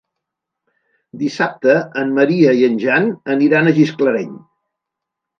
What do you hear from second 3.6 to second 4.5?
a Gisclareny.